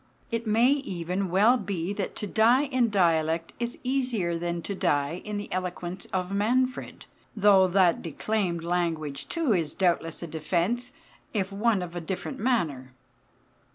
[0.31, 5.21] It may even well be that to die in dialect is easier than to die
[5.23, 7.05] in the eloquence of Manfred,
[7.37, 10.91] though that declaimed language, too, is doubtless a defence,
[11.35, 12.93] if one of a different manner.